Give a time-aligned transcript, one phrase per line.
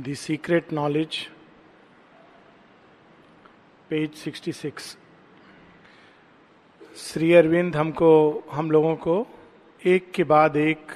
[0.00, 1.30] The secret knowledge
[3.90, 4.96] page 66
[6.96, 9.26] Shri Aurobindo, हमको, हम लोगों को
[9.86, 10.92] एक के बाद एक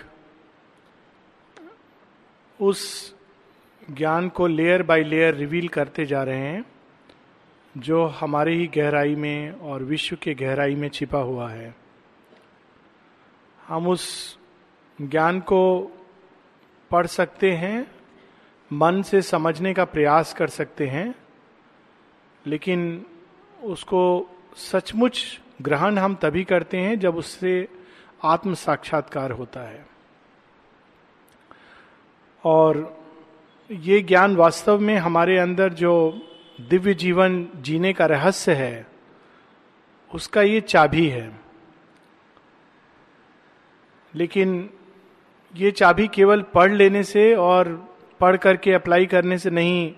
[2.61, 3.14] उस
[3.90, 6.65] ज्ञान को लेयर बाय लेयर रिवील करते जा रहे हैं,
[7.78, 11.74] जो हमारे ही गहराई में और विश्व के गहराई में छिपा हुआ है।
[13.67, 14.38] हम उस
[15.01, 15.90] ज्ञान को
[16.91, 17.95] पढ़ सकते हैं
[18.73, 21.14] मन से समझने का प्रयास कर सकते हैं,
[22.46, 23.06] लेकिन
[23.64, 27.68] उसको सचमुच ग्रहण हम तभी करते हैं जब उससे
[28.24, 29.86] आत्म साक्षात्कार होता है।
[32.44, 33.00] और
[33.70, 36.22] ये ज्ञान वास्तव में हमारे अंदर जो
[36.60, 38.86] दिव्य जीवन जीने का रहस्य है,
[40.14, 41.41] उसका ये चाबी है।
[44.14, 44.70] लेकिन
[45.56, 49.93] ये चाबी केवल पढ़ लेने से और पढ़ करके अप्लाई करने से नहीं,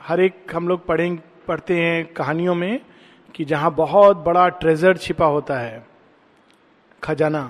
[0.00, 1.16] हर एक हम लोग पढ़ें,
[1.48, 2.80] पढ़ते हैं कहानियों में
[3.34, 5.86] कि जहाँ बहुत बड़ा ट्रेजर छिपा होता है,
[7.02, 7.42] खजाना।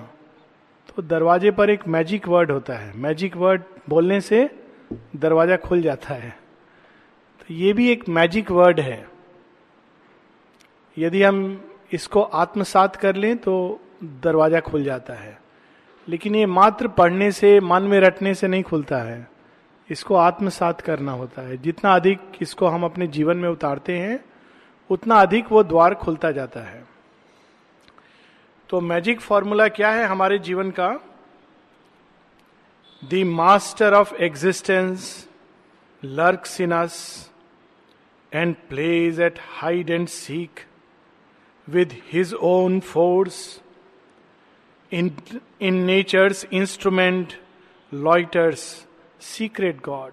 [0.89, 4.49] तो दरवाजे पर एक मैजिक वर्ड होता है। मैजिक वर्ड बोलने से
[5.15, 6.29] दरवाज़ा खुल जाता है।
[7.41, 9.05] तो ये भी एक मैजिक वर्ड है।
[10.97, 15.39] यदि हम इसको आत्मसात कर लें तो दरवाज़ा खुल जाता है।
[16.07, 19.27] लेकिन ये मात्र पढ़ने से, मन में रटने से नहीं खुलता है।
[19.91, 24.19] इसको आत्मसात करना होता है। जितना अधिक इसको हम अपने जीवन में उतारते हैं,
[24.89, 26.83] उतना अधिक वो द्वार खुलता जाता है।
[28.69, 30.89] तो मैजिक फॉर्मूला क्या है हमारे जीवन का?
[33.03, 35.27] The master of existence
[36.03, 36.97] lurks in us
[38.31, 40.59] and plays at hide and seek
[41.67, 43.61] with his own force
[44.91, 45.11] in
[45.61, 47.33] in nature's instrument
[47.91, 48.63] loiters
[49.21, 50.11] secret God.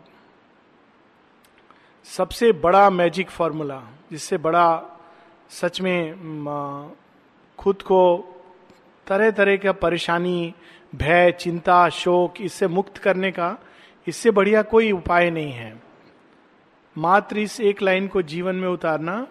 [2.07, 4.69] सबसे बड़ा मैजिक फॉर्मूला, जिससे बड़ा
[5.51, 6.15] सच में
[7.59, 8.01] खुद को
[9.07, 10.55] तरह तरह का परेशानी,
[10.95, 13.57] भय, चिंता, शोक, इससे मुक्त करने का
[14.07, 15.73] इससे बढ़िया कोई उपाय नहीं है।
[16.97, 19.27] मात्र इस एक लाइन को जीवन में उतारना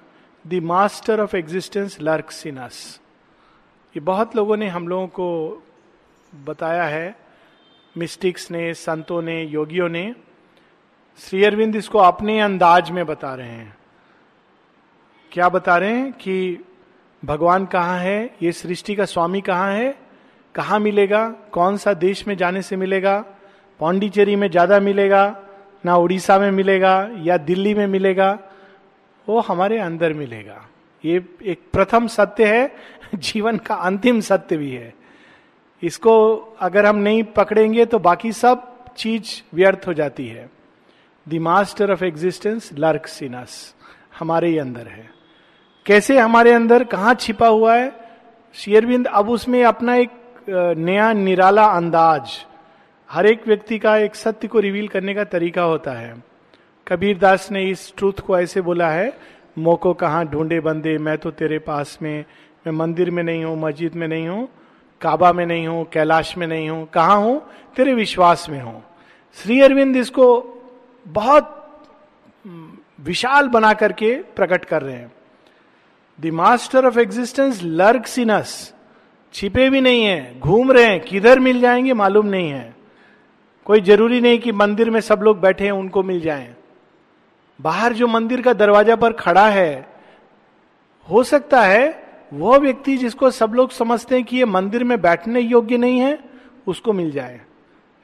[0.45, 2.99] the master of existence lurks in us
[3.95, 5.29] ये बहुत लोगों ने हम लोगों को
[6.33, 7.26] बताया है
[7.97, 10.15] मिस्टिक्स ने, संतों ने, योगियों ने,
[11.19, 13.77] श्री अरविंद इसको अपने अंदाज में बता रहे हैं।
[15.31, 16.63] क्या बता रहे हैं कि
[17.25, 19.97] भगवान कहाँ है, ये सृष्टि का स्वामी कहाँ है,
[20.55, 23.25] कहाँ मिलेगा, कौन सा देश में जाने से मिलेगा,
[23.79, 25.43] पौंडीचेरी में ज़्यादा मिलेगा,
[25.85, 28.39] ना उड़ीसा में मिलेगा, या दिल्ली में मिलेगा,
[29.29, 30.69] वो हमारे अंदर मिलेगा।
[31.05, 32.75] ये एक प्रथम सत्य है,
[33.15, 34.93] जीवन का अंतिम सत्य भी है।
[35.81, 38.63] इसको अगर हम नहीं पकड़ेंगे तो बाकी सब
[38.97, 40.49] चीज़ व्यर्थ हो जाती है।
[41.27, 43.75] The master of existence lurks in us
[44.19, 45.09] हमारे ही अंदर है।
[45.85, 47.91] कैसे हमारे अंदर, कहाँ छिपा हुआ है?
[48.55, 50.09] शेयरबिंद अब उसमें अपना एक
[50.49, 52.31] नया निराला अंदाज,
[53.09, 56.13] हर एक व्यक्ति का एक सत्य को रिवील करने का तरीका होता है।
[56.87, 59.11] कबीर दास ने इस ट्रूथ को ऐसे बोला है,
[59.57, 62.25] मोको कहा ढूंढे बंदे, मैं तो तेरे पास में,
[62.67, 64.47] मैं मंदिर में नहीं हूँ, मस्जिद में नहीं हूँ
[65.01, 67.49] काबा में नहीं हूँ, कैलाश में नहीं हूँ, कहा हूँ?
[67.75, 68.83] तेरे विश्वास में हूँ।
[69.35, 70.57] श्री अरविंद इसको
[71.07, 71.53] बहुत
[72.99, 75.11] विशाल बना करके प्रकट कर रहे हैं।
[76.21, 78.73] The master of existence lurks in us
[79.33, 82.75] छिपे भी नहीं है, घूम रहे हैं, किधर मिल जाएँगे मालूम नहीं है।
[83.65, 86.55] कोई ज़रूरी नहीं कि मंदिर में सब लोग बैठे हैं, उनको मिल जाएँ।
[87.61, 89.87] बाहर जो मंदिर का दरवाज़ा पर खड़ा है,
[91.09, 95.39] हो सकता है वो व्यक्ति जिसको सब लोग समझते हैं कि ये मंदिर में बैठने
[95.39, 96.19] योग्य नहीं है,
[96.67, 97.41] उसको मिल जाए।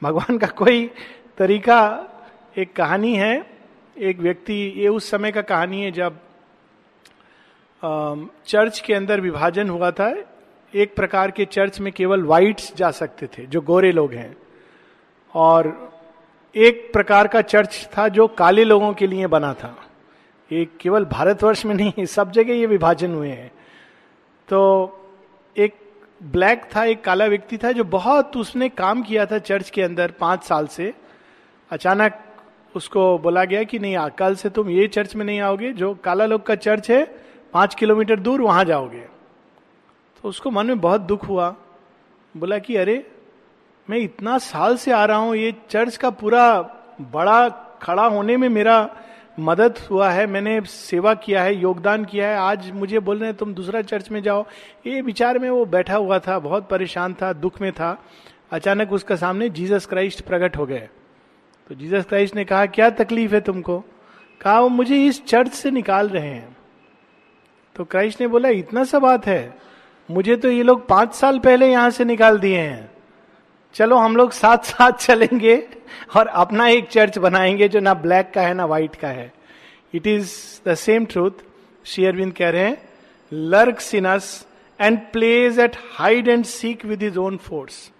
[0.02, 0.90] भगवान का कोई
[1.38, 2.06] तरीका,
[2.58, 3.46] एक कहानी है।
[3.98, 6.18] एक व्यक्ति, ये उस समय का कहानी है जब
[8.46, 10.14] चर्च के अंदर विभाजन हुआ था।
[10.74, 14.36] एक प्रकार के चर्च में केवल वाइट्स जा सकते थे, जो गोरे लोग हैं।
[15.34, 15.92] और
[16.54, 19.76] एक प्रकार का चर्च था जो काले लोगों के लिए बना था।
[20.50, 23.50] एक केवल भारतवर्ष में नहीं, सब जगह ये विभाजन हुए हैं।
[24.48, 24.60] तो
[25.56, 25.74] एक
[26.22, 30.10] ब्लैक था, एक काला व्यक्ति था जो बहुत उसने काम किया था चर्च के अंदर
[30.10, 30.92] पाँच साल से।
[31.70, 32.20] अचानक
[32.74, 36.26] उसको बोला गया कि नहीं कल से तुम ये चर्च में नहीं आओगे, जो काला
[36.26, 37.04] लोग का चर्च है,
[37.52, 39.00] पाँच किलोमीटर दूर वहाँ जाओगे।
[40.22, 41.54] तो उसको मन में बहुत दुख हुआ।
[42.34, 43.06] बोला कि अरे,
[43.88, 46.60] मैं इतना साल से आ रहा हूँ, ये चर्च का पूरा
[47.12, 47.48] बड़ा
[47.82, 48.78] खड़ा होने में मेरा
[49.40, 53.36] मदद हुआ है, मैंने सेवा किया है, योगदान किया है। आज मुझे बोल रहे हैं,
[53.36, 54.46] तुम दूसरा चर्च में जाओ।
[54.86, 58.04] ये विचार में वो बैठा हुआ था, बहुत परेशान था, दुख में था।
[58.50, 60.88] अचानक उसका सामने जीसस क्राइस्ट प्रकट हो गए।
[61.68, 63.84] तो जीसस क्राइस्ट ने कहा, क्या तकलीफ़ है तुमको?
[64.40, 66.56] कहा, वो मुझे इस चर्च से निकाल रहे हैं।
[67.76, 69.58] तो क्राइस्ट ने बोला, इतना सा बात है।
[70.10, 72.93] मुझे तो ये लोग पाँच साल पहले यहाँ से निकाल दिए हैं।
[73.74, 75.68] चलो हम लोग साथ साथ चलेंगे
[76.16, 79.32] और अपना एक चर्च बनाएँगे जो ना ब्लैक का है, ना व्हाइट का है।
[79.94, 80.30] It is
[80.68, 81.30] the same truth
[81.84, 82.88] Shri Aurobindo कह रहे हैं,
[83.32, 84.46] lurks in us
[84.80, 87.90] and plays at hide and seek with his own force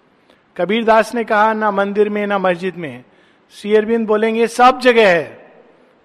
[0.57, 3.05] Kabir Das ने कहा, ना मंदिर में, ना मस्जिद में।
[3.51, 5.53] शेयरविंद बोलेंगे, सब जगह है।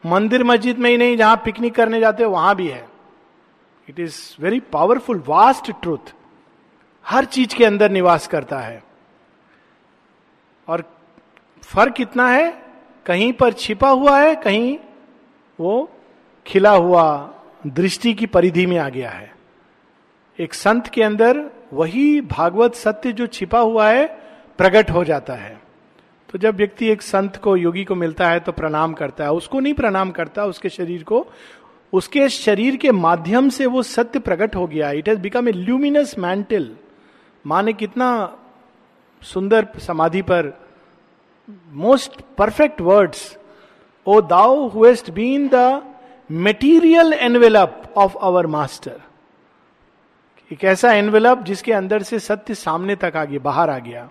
[0.05, 2.87] मंदिर मस्जिद में ही नहीं, जहाँ पिकनिक करने जाते वहाँ भी है।
[3.89, 6.13] It is very powerful vast truth
[7.05, 8.88] हर चीज़ के अंदर निवास करता है।
[10.69, 10.83] और
[11.63, 12.63] फ़र्क इतना है,
[13.05, 14.77] कहीं पर छिपा हुआ है, कहीं
[15.59, 15.89] वो
[16.47, 17.33] खिला हुआ
[17.67, 19.35] दृष्टि की परिधि में आ गया है।
[20.39, 24.05] एक संत के अंदर वही भागवत सत्य जो छिपा हुआ है,
[24.57, 25.61] प्रकट हो जाता है।
[26.29, 29.59] तो जब व्यक्ति एक संत को, योगी को मिलता है तो प्रणाम करता है। उसको
[29.59, 31.27] नहीं प्रणाम करता, उसके शरीर को।
[31.93, 36.19] उसके शरीर के माध्यम से वो सत्य प्रकट हो गया। It has become a luminous
[36.19, 36.75] mantle
[37.45, 38.37] माँ ने कितना
[39.21, 40.53] सुंदर समाधि पर
[41.71, 43.37] most perfect words
[44.05, 45.83] O thou hast been the
[46.31, 49.01] material envelope of our master
[50.51, 54.09] एक ऐसा एनवेलप जिसके अंदर से सत्य सामने तक आ गया बाहर आ गया।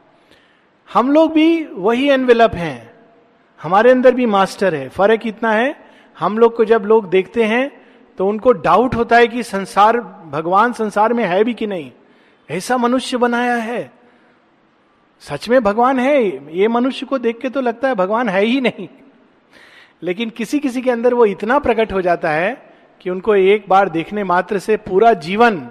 [0.92, 2.94] हम लोग भी वही एनवेलप हैं।
[3.62, 5.74] हमारे अंदर भी मास्टर है। फ़र्क इतना है,
[6.18, 7.70] हम लोग को जब लोग देखते हैं
[8.18, 10.00] तो उनको डाउट होता है कि संसार,
[10.30, 11.92] भगवान संसार में है भी कि नहीं।
[12.50, 13.97] ऐसा मनुष्य बनाया है।
[15.20, 16.22] सच में भगवान है?
[16.58, 18.88] ये मनुष्य को देख के तो लगता है भगवान है ही नहीं।
[20.02, 23.88] लेकिन किसी किसी के अंदर वो इतना प्रकट हो जाता है कि उनको एक बार
[23.88, 25.68] देखने मात्र से पूरा जीवन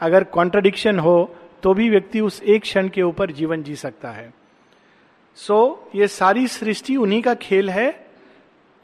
[0.00, 4.32] अगर कॉन्ट्रडिक्शन हो तो भी व्यक्ति उस एक क्षण के ऊपर जीवन जी सकता है।
[5.36, 8.06] सो so, ये सारी सृष्टि उन्हीं का खेल है।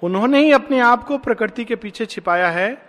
[0.02, 2.82] उन्होंने ही अपने आप को प्रकृति के पीछे छिपाया है।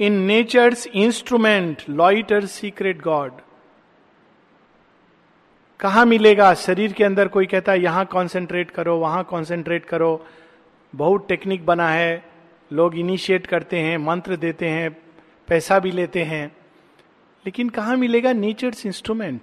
[0.00, 3.32] In nature's instrument loiter secret God
[5.82, 6.54] कहा मिलेगा?
[6.54, 10.26] शरीर के अंदर कोई कहता है, यहाँ कॉन्सेंट्रेट करो, वहाँ कॉन्सेंट्रेट करो।
[10.94, 12.24] बहुत टेक्निक बना है।
[12.72, 14.96] लोग इनिशिएट करते हैं, मंत्र देते हैं,
[15.48, 16.48] पैसा भी लेते हैं।
[17.46, 18.32] लेकिन कहा मिलेगा?
[18.32, 19.40] नेचर्स इंस्ट्रूमेंट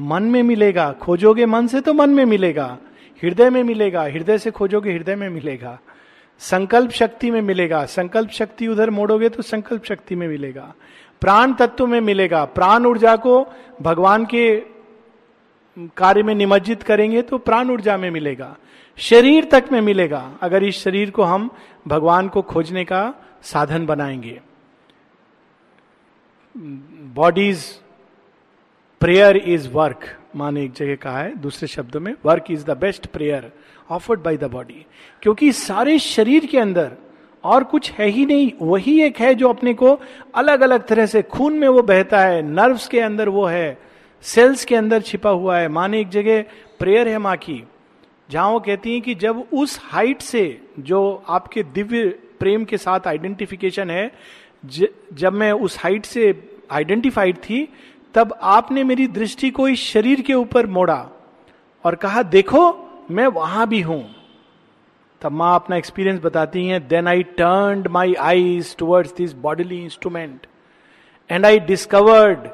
[0.00, 2.78] मन में मिलेगा। खोजोगे मन से तो मन में मिलेगा।
[3.22, 5.80] हृदय में मिलेगा। हृदय से खोजोगे, हृदय में मिलेगा।
[6.38, 10.74] संकल्प शक्ति में मिलेगा। संकल्प शक्ति उधर मोड़ोगे तो संकल्प शक्ति में मिलेगा।
[11.20, 13.48] प्राण तत्व में मिलेगा। प्राण ऊर्जा को
[13.82, 14.72] भगवान के
[15.76, 18.56] कार्य में निमज्जित करेंगे तो प्राण ऊर्जा में मिलेगा,
[18.98, 21.50] शरीर तक में मिलेगा, अगर इस शरीर को हम
[21.88, 24.40] भगवान को खोजने का साधन बनाएँगे।
[27.14, 27.64] बॉडीज,
[29.00, 30.04] प्रेयर इज़ वर्क,
[30.36, 33.50] माने एक जगह कहा है, दूसरे शब्दों में, work is the best prayer
[33.90, 34.84] offered by the body,
[35.22, 36.92] क्योंकि सारे शरीर के अंदर
[37.44, 39.98] और कुछ है ही नहीं, वही एक है जो अपने को
[40.34, 43.91] अलग अलग तरह से, खून में वो बहता है, नर्व्स के अंदर वो है
[44.22, 46.42] सेल्स के अंदर छिपा हुआ है। माने एक जगह
[46.78, 47.62] प्रेयर है माँ की
[48.30, 52.08] जहाँ वो कहती है कि जब उस हाइट से जो आपके दिव्य
[52.40, 54.10] प्रेम के साथ आइडेंटिफिकेशन है
[54.66, 57.68] ज, जब मैं उस हाइट से आइडेंटिफाइड थी
[58.14, 61.08] तब आपने मेरी दृष्टि को इस शरीर के ऊपर मोड़ा
[61.84, 62.62] और कहा देखो
[63.10, 64.04] मैं वहाँ भी हूँ।
[65.22, 70.46] तब माँ अपना एक्सपीरियंस बताती हैं then I turn my eyes towards this bodily instrument
[71.30, 72.48] and I discovered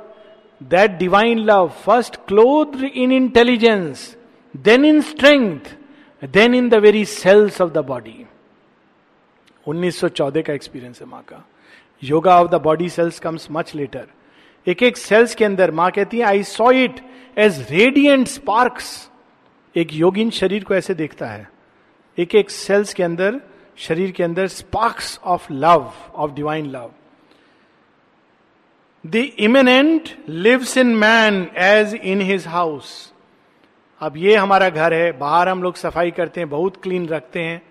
[0.61, 4.17] that divine love first clothe in intelligence
[4.55, 5.77] then in strength
[6.25, 8.25] then in the very cells of the body
[9.67, 11.45] 1914 का experience है माँ का।
[12.03, 14.07] Yoga of the body cells comes much later
[14.67, 17.01] एक एक cells के अंदर माँ कहती है I saw it
[17.39, 19.11] as radiant sparks
[19.77, 21.49] एक योगिन शरीर को ऐसे देखता है।
[22.19, 23.41] एक एक सेल्स के अंदर,
[23.77, 26.91] शरीर के अंदर sparks of love of divine love
[29.07, 33.13] the immanent lives in man as in his house
[34.01, 37.63] अब ये हमारा घर है। बाहर हम लोग सफ़ाई करते हैं, बहुत क्लीन रखते हैं।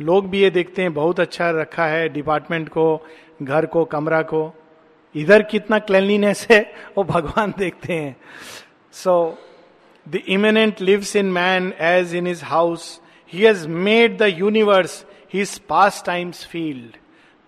[0.00, 3.06] लोग भी ये देखते हैं, बहुत अच्छा रखा है डिपार्टमेंट को,
[3.42, 4.54] घर को, कमरा को।
[5.16, 8.16] इधर कितना क्लिनलीनेस है, वो भगवान देखते हैं।
[8.92, 9.38] So
[10.08, 13.00] the immanent lives in man as in his house
[13.32, 15.58] he has made the universe his
[16.06, 16.96] pastime's field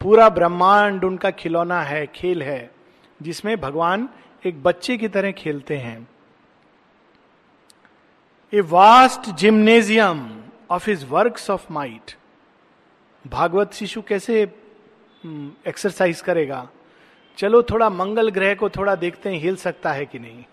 [0.00, 2.73] पूरा ब्रह्मांड उनका खिलौना है, खेल है।
[3.24, 4.08] जिसमें भगवान
[4.46, 6.08] एक बच्चे की तरह खेलते हैं।
[8.52, 12.14] A vast gymnasium of his work of might
[13.26, 14.42] Bhagavat शिशु कैसे
[15.68, 16.68] एक्सरसाइज हम्म, करेगा?
[17.38, 20.44] चलो थोड़ा मंगल ग्रह को थोड़ा देखते हैं हिल सकता है कि नहीं?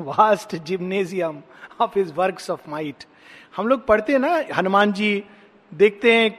[0.00, 1.42] Vast gymnasium
[1.80, 3.04] of his work of might
[3.56, 5.24] हम लोग पढ़ते हैं ना हनुमान जी
[5.74, 6.30] देखते हैं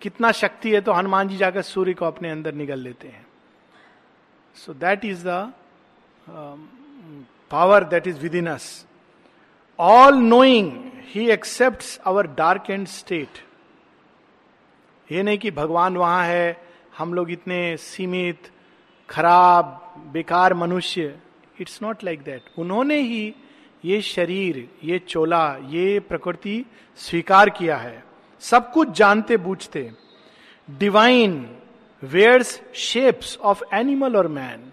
[0.00, 3.27] कितना शक्ति है तो हनुमान जी जाकर सूर्य को अपने अंदर निगल लेते हैं।
[4.56, 5.52] That is the
[7.50, 8.86] power that is within us
[9.78, 10.72] all knowing
[11.10, 13.38] he accept our dark and state
[15.08, 16.56] ये नहीं कि भगवान वहाँ है,
[16.98, 18.50] हम लोग इतने सीमित,
[19.08, 19.64] खराब,
[20.12, 21.14] बेकार मनुष्य।
[21.60, 23.34] इट्स नॉट लाइक दैट उन्होंने ही
[23.84, 26.64] ये शरीर, ये चोला, ये प्रकृति
[27.00, 28.02] स्वीकार किया है।
[28.42, 29.90] सब कुछ जानते बूझते
[30.68, 31.40] divine
[32.02, 34.72] wears shapes of animal और मैन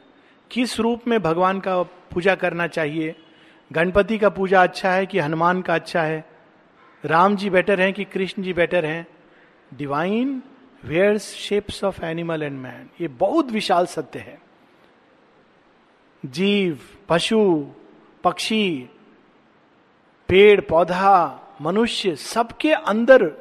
[0.51, 3.15] किस रूप में भगवान का पूजा करना चाहिए?
[3.71, 6.25] गणपति का पूजा अच्छा है कि हनुमान का अच्छा है?
[7.05, 9.07] राम जी बेटर हैं कि कृष्ण जी बेटर हैं?
[9.73, 10.41] Divine
[10.85, 14.41] wears shapes of animal and man ये बहुत विशाल सत्य है।
[16.25, 16.79] जीव,
[17.09, 17.67] पशु,
[18.23, 18.89] पक्षी,
[20.27, 23.31] पेड़, पौधा, मनुष्य सबके अंदर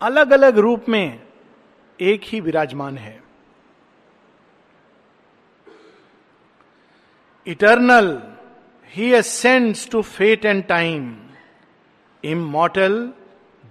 [0.00, 1.29] अलग अलग रूप में
[2.00, 3.22] एक ही विराजमान है।
[7.46, 8.22] Eternal
[8.92, 11.16] he assents to fate and time
[12.24, 13.12] immortal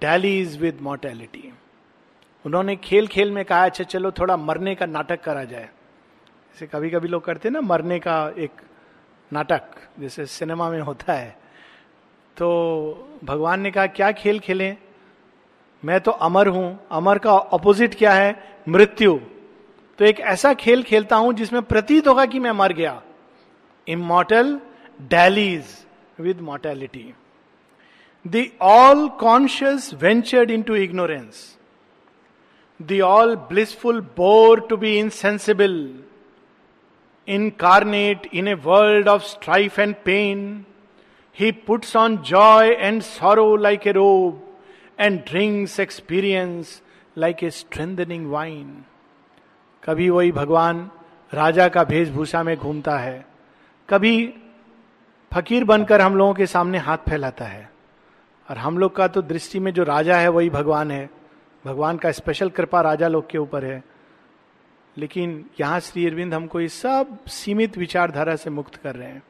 [0.01, 1.53] dallies with mortality
[2.45, 6.89] उन्होंने खेल खेल में कहा अच्छा चलो, थोड़ा मरने का नाटक करा जाए। जैसे कभी
[6.89, 8.62] कभी लोग करते ना, मरने का एक
[9.33, 9.62] नाटक,
[10.00, 11.38] जैसे सिनेमा में होता है।
[12.38, 14.77] तो भगवान ने कहा, क्या खेल खेलें?
[15.83, 18.63] मैं तो अमर हूँ। अमर का ऑपोजिट क्या है?
[18.69, 19.19] मृत्यु।
[20.00, 23.01] तो एक ऐसा खेल खेलता हूँ जिसमें प्रतीत होगा कि मैं मर गया।
[23.88, 24.59] Immortal
[25.01, 25.77] dallies
[26.19, 27.13] with mortality
[28.25, 31.57] the all conscious ventured into ignorance
[32.79, 35.74] the all blissful bore to be insensible
[37.27, 40.39] incarnate in a world of strife and pain.
[41.36, 44.39] He puts on joy and sorrow like a robe.
[45.01, 46.81] And drinks experience
[47.17, 48.83] like a strengthening wine
[49.83, 50.91] कभी वही भगवान
[51.33, 53.25] राजा का वेशभूषा में घूमता है।
[53.89, 54.33] कभी
[55.33, 57.71] फकीर बनकर हम लोगों के सामने हाथ फैलाता है।
[58.49, 61.09] और हम लोग का तो दृष्टि में जो राजा है वही भगवान है।
[61.65, 63.83] भगवान का स्पेशल कृपा राजा लोग के ऊपर है।
[64.97, 69.23] लेकिन यहाँ श्री अरविंद हमको इस सब सीमित विचारधारा से मुक्त कर रहे हैं।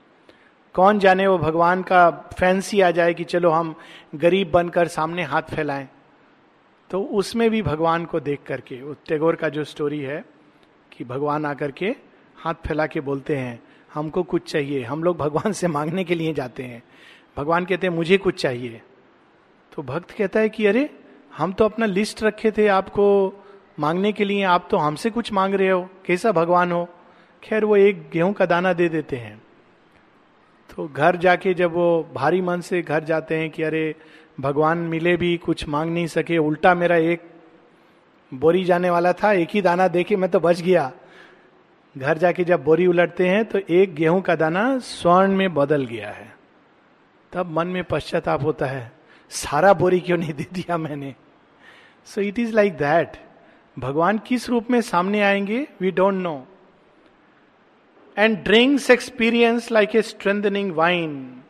[0.73, 3.75] कौन जाने वो भगवान का फैंसी आ जाए कि चलो हम
[4.15, 5.87] गरीब बनकर सामने हाथ फैलाएँ।
[6.89, 10.25] तो उसमें भी भगवान को देख करके टेगोर का जो स्टोरी है,
[10.91, 11.95] कि भगवान आकर के
[12.37, 16.33] हाथ फैला के बोलते हैं, हमको कुछ चाहिए, हम लोग भगवान से मांगने के लिए
[16.33, 16.83] जाते हैं।
[17.37, 18.81] भगवान कहते हैं, मुझे कुछ चाहिए।
[19.75, 20.89] तो भक्त कहता है कि, अरे,
[21.37, 23.33] हम तो अपना लिस्ट रखे थे, आपको
[23.79, 26.89] मांगने के लिए, आप तो हमसे कुछ मांग रहे हो, कैसा भगवान हो?
[27.43, 29.38] खैर, वो एक गेहूँ का दाना दे देते हैं।
[30.69, 33.95] तो घर जाके जब वो भारी मन से घर जाते हैं कि अरे,
[34.39, 37.21] भगवान मिले भी, कुछ मांग नहीं सके, उल्टा मेरा एक
[38.31, 40.91] बोरी जाने वाला था, एक ही दाना देके मैं तो बच गया।
[41.95, 46.09] घर जाके जब बोरी उलटते हैं तो एक गेहूँ का दाना स्वर्ण में बदल गया
[46.09, 46.33] है।
[47.33, 48.91] तब मन में पश्चाताप होता है,
[49.31, 51.13] सारा बोरी क्यों नहीं दे दिया मैंने?
[52.07, 53.17] So it is like that
[53.77, 55.67] भगवान किस रूप में सामने आएँगे?
[55.81, 56.45] We don't know
[58.19, 61.41] and drinks experience like a strengthening wine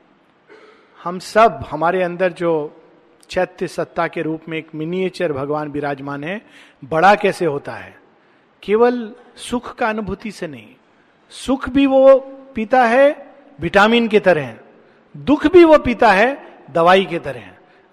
[1.04, 2.82] हम सब हमारे अंदर जो
[3.30, 6.42] चैत्य सत्ता के रूप में एक मिनिएचर भगवान विराजमान है,
[6.86, 8.00] बड़ा कैसे होता है?
[8.64, 10.68] केवल सुख का अनुभूति से नहीं।
[11.30, 12.20] सुख भी वो
[12.56, 14.56] पीता है विटामिन की तरह
[15.18, 17.42] दुख भी वो पीता है, दवाई के तरह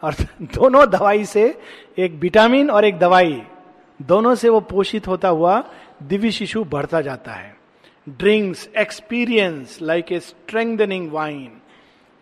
[0.03, 1.61] और दोनों दवाई से
[1.99, 3.43] एक विटामिन और एक दवाई,
[4.03, 5.65] दोनों से वो पोषित होता हुआ
[6.03, 7.56] दिव्य शिशु बढ़ता जाता है।
[8.09, 11.61] Drinks experience like a strengthening wine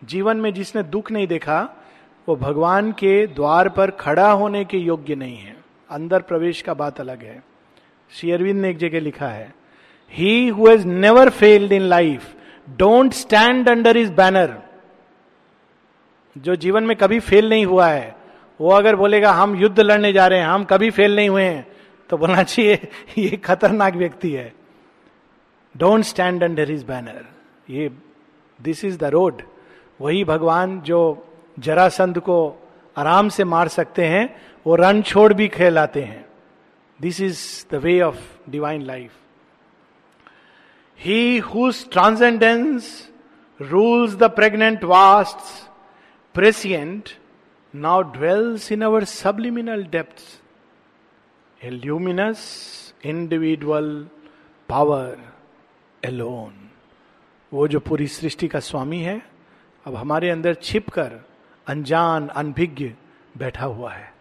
[0.03, 1.69] जीवन में जिसने दुख नहीं देखा,
[2.27, 5.55] वो भगवान के द्वार पर खड़ा होने के योग्य नहीं है।
[5.89, 7.43] अंदर प्रवेश का बात अलग है।
[8.11, 9.53] श्री अरविंद ने एक जगह लिखा है
[10.13, 12.35] he who has never failed in life
[12.69, 14.57] don't stand under his banner
[16.37, 18.15] जो जीवन में कभी फेल नहीं हुआ है,
[18.61, 21.67] वो अगर बोलेगा, हम युद्ध लड़ने जा रहे हैं, हम कभी फेल नहीं हुए हैं
[22.09, 22.87] तो बोलना चाहिए,
[23.17, 24.53] ये खतरनाक व्यक्ति है।
[25.77, 27.25] Don't stand under his banner
[27.69, 27.89] ये
[28.59, 29.41] दिस इज़ द रोड
[30.01, 30.99] वही भगवान जो
[31.59, 32.37] जरासंध को
[32.97, 36.25] आराम से मार सकते हैं, वो रन छोड़ भी खेलाते हैं।
[37.01, 37.41] This is
[37.71, 39.11] the way of divine life
[40.99, 43.09] he whose transcendence
[43.61, 45.69] rules the pregnant vast
[46.33, 47.09] prescient
[47.75, 50.41] now dwells in our subliminal depth
[51.61, 52.41] A luminous
[53.01, 53.87] individual
[54.69, 55.34] power.
[56.05, 56.53] Alone.
[57.53, 59.21] वो जो पूरी सृष्टि का स्वामी है,
[59.85, 61.13] अब हमारे अंदर छिप कर
[61.67, 62.93] अनजान, अनभिज्ञ
[63.37, 64.13] बैठा हुआ है।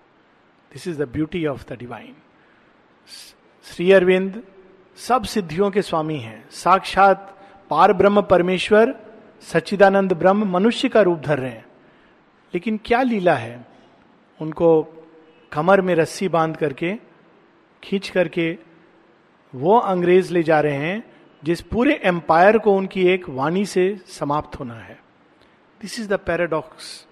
[0.73, 2.17] This is the beauty of the divine
[3.65, 4.43] Shri Aurobindo
[4.97, 7.39] सब सिद्धियों के स्वामी हैं। साक्षात
[7.71, 8.95] पार ब्रह्म परमेश्वर,
[9.41, 11.67] सच्चिदानंद ब्रह्म मनुष्य का रूप धर रहे हैं।
[12.55, 13.67] लेकिन क्या लीला है?
[14.41, 14.83] उनको
[15.53, 16.97] कमर में रस्सी बाँध करके,
[17.83, 18.59] खींच करके
[19.55, 21.14] वो अंग्रेज़ ले जा रहे हैं
[21.45, 24.99] जिस पूरे एम्पायर को उनकी एक वाणी से समाप्त होना है।
[25.81, 27.07] दिस इज़ द पैराडॉक्स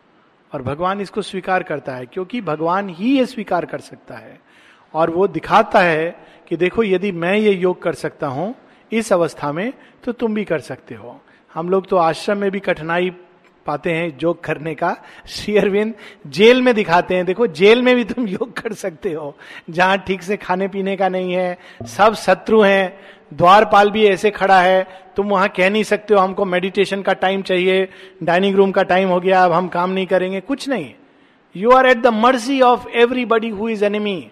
[0.53, 4.41] और भगवान इसको स्वीकार करता है, क्योंकि भगवान ही ये स्वीकार कर सकता है।
[4.95, 6.11] और वो दिखाता है
[6.49, 8.55] कि देखो, यदि मैं ये योग कर सकता हूँ
[8.93, 9.73] इस अवस्था में
[10.05, 11.21] तो तुम भी कर सकते हो।
[11.55, 13.11] हम लोग तो आश्रम में भी कठिनाई
[13.67, 14.97] पाते हैं योग करने का।
[15.27, 15.95] श्री अरविंद
[16.27, 19.37] जेल में दिखाते हैं, देखो, जेल में भी तुम योग कर सकते हो।
[19.71, 22.99] जहाँ ठीक से खाने पीने का नहीं है, सब शत्रु हैं
[23.33, 24.87] द्वारपाल भी ऐसे खड़ा है,
[25.17, 27.89] तुम वहाँ कह नहीं सकते हो, हमको मेडिटेशन का टाइम चाहिए
[28.23, 30.95] डाइनिंग रूम का टाइम हो गया, अब हम काम नहीं करेंगे, कुछ नहीं।
[31.57, 34.31] You are at the mercy of everybody who is enemy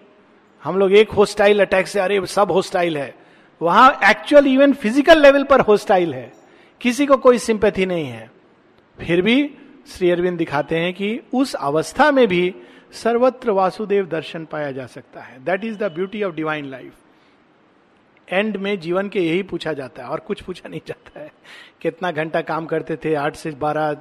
[0.63, 3.15] हम लोग एक होस्टाइल अटैक से, अरे, सब होस्टाइल है।
[3.61, 6.33] वहाँ एक्चुअल इवन फ़िज़िकल लेवल पर होस्टाइल है।
[6.81, 8.31] किसी को कोई सिंपैथी नहीं है।
[9.07, 9.51] फिर भी
[9.87, 12.55] श्री अरविंद दिखाते हैं कि उस अवस्था में भी
[12.91, 16.93] सर्वत्र वासुदेव दर्शन पाया जा सकता है। That is the beauty of divine life
[18.31, 21.31] and में जीवन के यही पूछा जाता है, और कुछ पूछा नहीं जाता है।
[21.81, 23.95] कितना घंटा काम करते थे, आठ से बारह,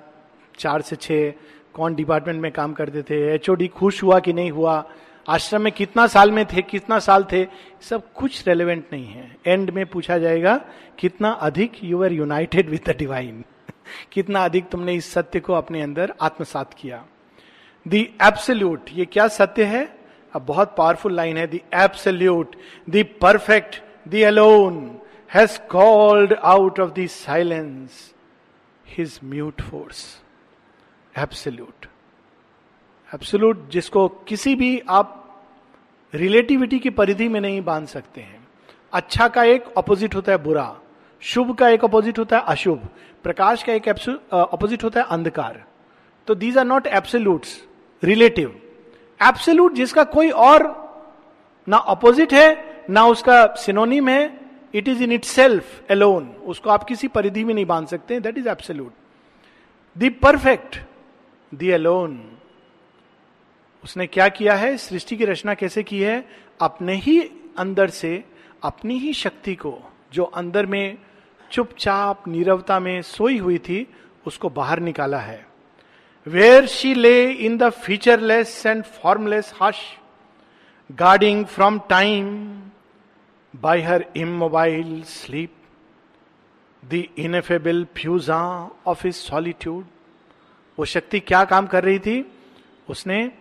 [0.59, 1.33] चार से छः
[1.75, 4.85] कौन डिपार्टमेंट में काम करते थे एच खुश हुआ कि नहीं हुआ,
[5.29, 7.47] आश्रम में कितना साल में थे, कितना साल थे,
[7.81, 10.57] सब कुछ रेलिवेंट नहीं है। एंड में पूछा जाएगा,
[10.99, 13.45] कितना अधिक you are united with the divine
[14.13, 17.05] कितना अधिक तुमने इस सत्य को अपने अंदर आत्मसात किया।
[17.87, 19.85] दी एब्सल्यूट ये क्या सत्य है?
[20.35, 22.57] अब बहुत पावरफुल लाइन है the absolute
[22.91, 25.01] the perfect the alone
[25.35, 28.15] has called out of the silence
[28.87, 30.05] his mute force
[31.19, 31.87] absolute
[33.15, 35.17] absolute जिसको किसी भी आप
[36.15, 38.49] रिलेटिविटी की परिधि में नहीं बाँध सकते हैं।
[38.93, 40.77] अच्छा का एक ऑपोजिट होता है बुरा।
[41.23, 42.89] शुभ का एक ऑपोजिट होता है अशुभ।
[43.23, 43.89] प्रकाश का एक
[44.33, 45.65] ऑपोजिट होता है अंधकार।
[46.29, 47.65] तो these are not absolutes
[48.03, 48.61] relative
[49.21, 50.63] absolute जिसका कोई और
[51.69, 54.41] ना ऑपोजिट है ना उसका सिनोनिम है
[54.75, 58.49] it is in itself alone उसको आप किसी परिधि में नहीं बाँध सकते that is
[58.49, 58.93] absolute
[59.99, 60.81] the perfect
[61.55, 62.37] the alone
[63.85, 64.77] उसने क्या किया है?
[64.77, 66.29] सृष्टि की रचना कैसे की है?
[66.61, 68.25] अपने ही अंदर से,
[68.63, 69.79] अपनी ही शक्ति को,
[70.13, 70.99] जो अंदर में
[71.51, 73.87] चुपचाप, नीरवता में सोई हुई थी,
[74.27, 75.47] उसको बाहर निकाला है।
[76.27, 79.77] Where she lay in the featureless and formless hush
[80.91, 82.49] guarding from time
[83.57, 85.55] by her immobile sleep
[86.85, 89.85] the ineffable puissance of his solitude
[90.79, 92.33] वो शक्ति क्या काम कर रही थी?
[92.89, 93.33] उसने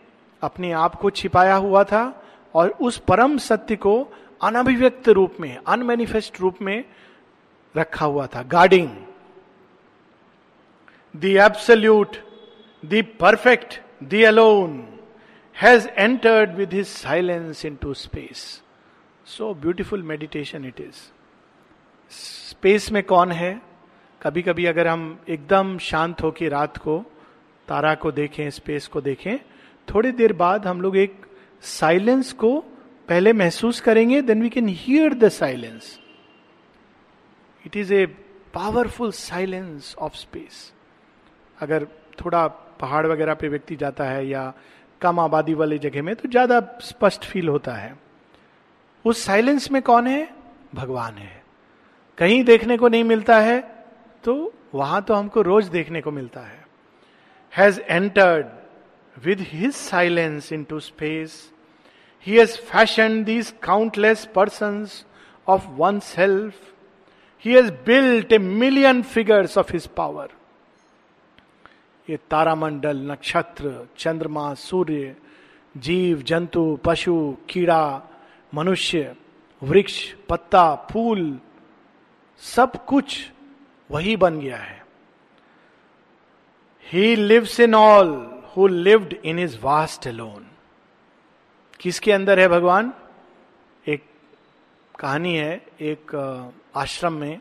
[0.42, 2.24] अपने आप को छिपाया हुआ था
[2.56, 4.08] और उस परम सत्य को
[4.44, 6.86] अनभिव्यक्त रूप में अनमेनिफेस्ट रूप में
[7.78, 8.90] रखा हुआ था। Guarding
[11.16, 12.16] the absolute
[12.86, 14.99] the perfect the alone
[15.62, 18.64] has entered with his silence into space
[19.26, 20.96] so beautiful meditation it is
[22.50, 23.62] space में कौन है?
[24.22, 27.06] कभी कभी अगर हम एकदम शांत होकर रात को,
[27.68, 29.38] तारा को देखें स्पेस को देखें,
[29.94, 31.26] थोड़ी देर बाद हम लोग एक
[31.62, 32.60] साइलेंस को
[33.08, 36.00] पहले महसूस करेंगे then we can hear the silence
[37.66, 38.06] it is a
[38.54, 40.74] powerful silence of space
[41.60, 41.86] अगर
[42.26, 44.54] थोड़ा पहाड़ वगैरह पे व्यक्ति जाता है या
[45.02, 47.94] कम आबादी वाले जगह में तो ज़्यादा स्पष्ट फील होता है।
[49.06, 50.30] उस साइलेंस में कौन है?
[50.76, 51.44] भगवान है।
[52.18, 53.60] कहीं देखने को नहीं मिलता है
[54.24, 56.66] तो वहाँ तो हमको रोज देखने को मिलता है।
[57.54, 58.46] Has entered
[59.16, 61.42] with his silence into space
[62.28, 64.86] he has fashioned these countless person
[65.48, 66.54] of one self
[67.46, 70.30] he has built a million figures of his power
[72.10, 75.16] ये तारामंडल, नक्षत्र, चंद्रमा, सूर्य,
[75.78, 78.02] जीव, जंतु, पशु, कीड़ा,
[78.54, 79.16] मनुष्य,
[79.64, 81.40] वृक्ष, पत्ता, फूल,
[82.42, 83.32] सब कुछ
[83.92, 84.86] वही बन गया है।
[86.86, 88.10] He lives in all
[88.56, 90.46] who lived in his vast alone
[91.80, 92.94] किसके अंदर है भगवान?
[93.88, 94.04] एक
[95.00, 96.16] कहानी है, एक
[96.76, 97.40] आश्रम में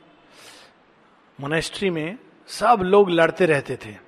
[1.41, 4.08] मोनेस्ट्री में सब लोग लड़ते रहते थे।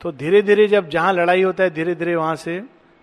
[0.00, 2.62] तो धीरे धीरे जब जहाँ लड़ाई होता है धीरे धीरे वहाँ से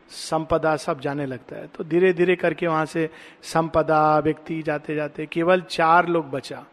[0.10, 3.10] संपदा सब जाने लगता है। तो धीरे धीरे करके वहाँ से
[3.44, 6.66] संपदा, व्यक्ति जाते जाते केवल चार लोग बचा।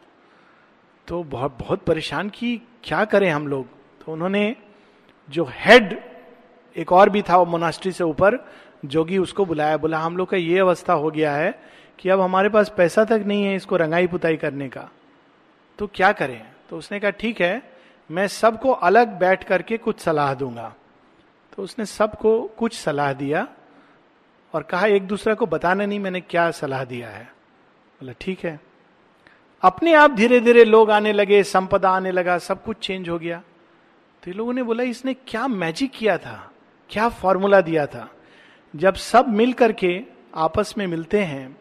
[1.08, 3.66] तो बहुत बहुत परेशान की क्या करें हम लोग?
[4.04, 4.56] तो उन्होंने
[5.30, 5.98] जो हेड
[6.76, 8.38] एक और भी था वो मोनास्ट्री से ऊपर,
[8.84, 11.62] जोगी उसको बुलाया, बोला, हम लोग का ये अवस्था हो गया है
[11.98, 14.88] कि अब हमारे पास पैसा तक नहीं है इसको रंगाई पुताई करने का।
[15.78, 16.46] तो क्या करें?
[16.70, 17.71] तो उसने कहा, ठीक है
[18.12, 20.74] मैं सबको अलग बैठ करके कुछ सलाह दूँगा।
[21.56, 23.48] तो उसने सबको कुछ सलाह दिया
[24.54, 27.24] और कहा, एक दूसरे को बताना नहीं मैंने क्या सलाह दिया है।
[28.00, 28.60] बोला, ठीक है।
[29.62, 33.42] अपने आप धीरे धीरे लोग आने लगे, संपदा आने लगा, सब कुछ चेंज हो गया।
[34.22, 36.50] तो ये लोगों ने बोला, इसने क्या मैजिक किया था?
[36.90, 38.10] क्या फॉर्मूला दिया था?
[38.76, 40.02] जब सब मिल करके
[40.34, 41.56] आपस में मिलते हैं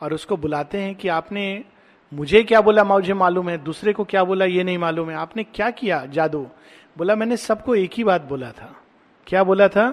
[0.00, 1.64] और उसको बुलाते हैं कि आपने
[2.12, 3.58] मुझे क्या बोला मुझे मालूम है?
[3.58, 6.46] दूसरे को क्या बोला ये नहीं मालूम है। आपने क्या किया, जादू?
[6.98, 8.74] बोला, मैंने सबको एक ही बात बोला था।
[9.26, 9.90] क्या बोला था?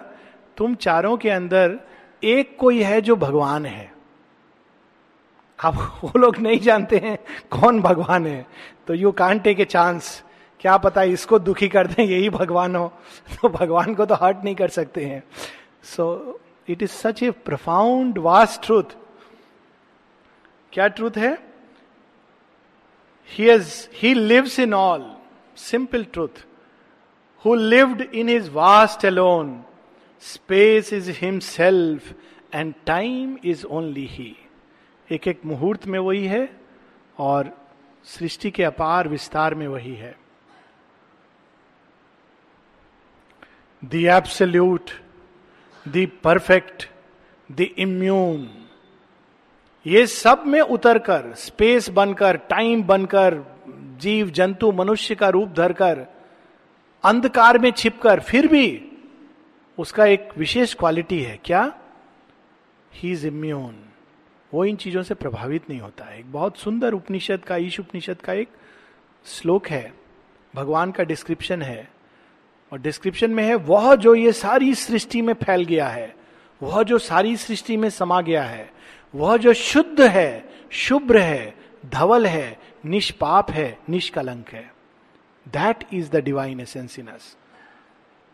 [0.58, 1.80] तुम चारों के अंदर
[2.24, 3.92] एक कोई है जो भगवान है।
[5.60, 7.18] आप वो लोग नहीं जानते हैं
[7.52, 8.46] कौन भगवान है।
[8.88, 10.24] तो you can't take a chance
[10.60, 12.88] क्या पता इसको दुखी कर दें, यही भगवान हो।
[13.42, 15.24] तो भगवान को तो हर्ट नहीं कर सकते हैं।
[15.84, 18.96] So it is such a profound vast truth
[20.74, 21.38] क्या ट्रूथ है?
[23.30, 23.50] He
[23.94, 25.16] he lives in all
[25.58, 26.46] simple truth
[27.46, 29.64] who lived in his vast alone
[30.24, 32.14] space is himself
[32.56, 34.36] and time is only he
[35.12, 36.48] एक एक मुहूर्त में वही है
[37.20, 37.50] और
[38.06, 40.16] सृष्टि के अपार विस्तार में वही है।
[43.86, 44.92] The absolute
[45.86, 46.90] the perfect
[47.52, 48.67] the immune
[49.88, 53.44] ये सब में उतरकर स्पेस बनकर टाइम बनकर,
[54.02, 56.06] जीव, जंतु, मनुष्य का रूप धरकर,
[57.04, 58.92] अंधकार में छिपकर, फिर भी
[59.78, 61.78] उसका एक विशेष क्वालिटी है। क्या?
[62.94, 63.76] ही इज़ इम्यून
[64.54, 68.22] वो इन चीज़ों से प्रभावित नहीं होता है। एक बहुत सुंदर उपनिषद का, ईश उपनिषद
[68.22, 68.50] का एक
[69.26, 69.94] श्लोक है।
[70.56, 71.92] भगवान का डिस्क्रिप्शन है।
[72.74, 76.16] और डिस्क्रिप्शन में है, वह जो ये सारी सृष्टि में फैल गया है,
[76.64, 78.77] वह जो सारी सृष्टि में समा गया है
[79.18, 81.54] वह जो शुद्ध है, शुभ्र है,
[81.86, 84.72] धवल है, निष्पाप है, निष्कलंक है।
[85.46, 87.36] That is the divine essence in us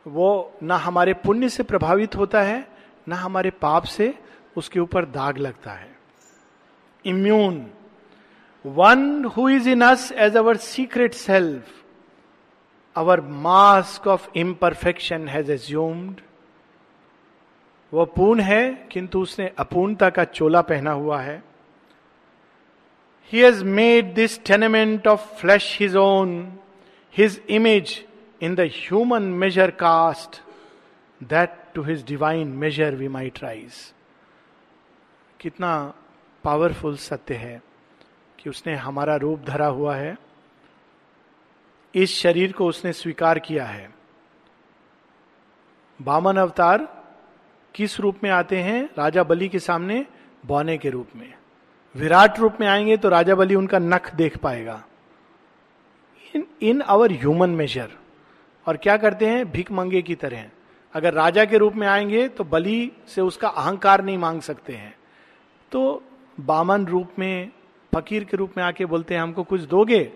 [0.05, 2.67] वो ना हमारे पुण्य से प्रभावित होता है,
[3.07, 4.13] ना हमारे पाप से
[4.57, 5.91] उसके ऊपर दाग लगता है।
[7.05, 7.65] Immune
[8.65, 11.81] one who is in us as our secret self
[12.95, 16.21] our mask of imperfection has assumed
[17.93, 21.43] वह पूर्ण है, किंतु उसने अपूर्णता का चोला पहना हुआ है।
[23.33, 26.31] He has made this tenement of flesh his own
[27.15, 28.05] his image
[28.41, 30.41] in the human measure cast
[31.21, 33.73] that to his divine measure we might rise
[35.39, 35.93] कितना
[36.43, 37.61] पावरफुल सत्य है
[38.39, 40.15] कि उसने हमारा रूप धरा हुआ है।
[41.93, 43.93] इस शरीर को उसने स्वीकार किया है।
[45.99, 46.87] बामन अवतार
[47.75, 48.89] किस रूप में आते हैं?
[48.97, 50.05] राजा बलि के सामने,
[50.45, 51.33] बौने के रूप में।
[51.95, 54.83] विराट रूप में आएँगे तो राजा बलि उनका नख देख पाएगा।
[56.35, 57.91] In in our human measure
[58.67, 59.51] और क्या करते हैं?
[59.51, 60.45] भिक मंगे की तरह
[60.93, 64.95] अगर राजा के रूप में आएँगे तो बलि से उसका अहंकार नहीं मांग सकते हैं।
[65.71, 66.03] तो
[66.39, 67.51] बामन रूप में,
[67.95, 70.11] फकीर के रूप में आके बोलते हैं, हमको कुछ दोगे?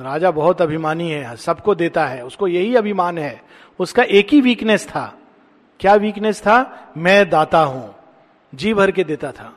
[0.00, 3.42] राजा बहुत अभिमानी है, सबको देता है। उसको यही अभिमान है।
[3.78, 5.18] उसका एक ही वीकनेस था।
[5.80, 6.88] क्या वीकनेस था?
[6.96, 7.94] मैं दाता हूँ।
[8.54, 9.56] जी भर के देता था।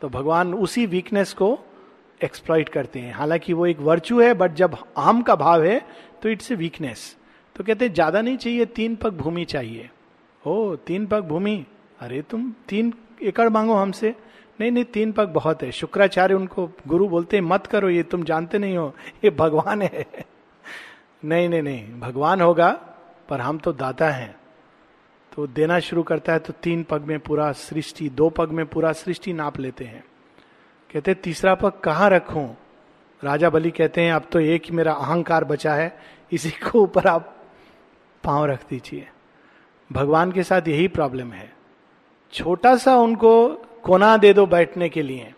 [0.00, 1.58] तो भगवान उसी वीकनेस को
[2.24, 5.86] एक्सप्लॉइट करते हैं। हालाँकि वो एक वर्चू है बट जब अहम का भाव है
[6.22, 7.16] तो इट्स ए वीकनेस
[7.56, 9.90] तो कहते हैं, ज़्यादा नहीं चाहिए, तीन पग भूमि चाहिए।
[10.46, 11.66] ओ, तीन पग भूमि?
[12.00, 14.14] अरे, तुम तीन एकड़ मांगो हमसे?
[14.60, 18.22] नहीं नहीं, तीन पग बहुत है। शुक्राचार्य उनको, गुरु बोलते हैं, मत करो, ये तुम
[18.22, 20.06] जानते नहीं हो, ये भगवान है।
[21.24, 22.70] नहीं नहीं नहीं, भगवान होगा,
[23.28, 24.36] पर हम तो दाता हैं।
[25.36, 28.92] तो देना शुरू करता है तो तीन पग में पूरा सृष्टि, दो पग में पूरा
[28.92, 30.04] सृष्टि नाप लेते हैं।
[30.92, 32.56] कहते तीसरा पग कहाँ रखूँ?
[33.24, 35.98] राजा बलि कहते हैं, अब तो एक ही मेरा अहंकार बचा है,
[36.32, 37.36] इसी को ऊपर आप
[38.24, 39.08] पाँव रख दीजिए।
[39.92, 41.52] भगवान के साथ यही प्रॉब्लम है।
[42.32, 43.48] छोटा सा उनको
[43.82, 45.34] कोना दे दो बैठने के लिए।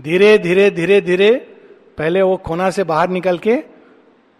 [0.00, 1.32] धीरे धीरे धीरे धीरे,
[1.98, 3.64] पहले वो कोना से बाहर निकल के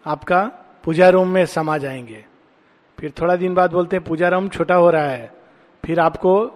[0.06, 0.44] आपका
[0.84, 2.24] पूजा रूम में समा जाएँगे।
[2.98, 5.32] फिर थोड़ा दिन बाद बोलते हैं, पूजा रूम, छोटा हो रहा है।
[5.86, 6.46] फिर आपको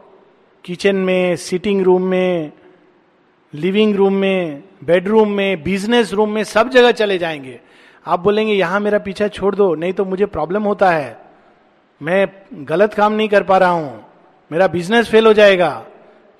[0.65, 2.53] किचन में सिटिंग रूम में
[3.55, 7.61] लिविंग रूम में बेडरूम में बिज़नेस रूम में सब जगह चले जाएँगे।
[8.07, 11.21] आप बोलेंगे, यहाँ मेरा पीछा छोड़ दो, नहीं तो मुझे प्रॉब्लम होता है।
[12.03, 14.05] मैं गलत काम नहीं कर पा रहा हूँ।
[14.53, 15.87] मेरा बिज़नेस फेल हो जाएगा।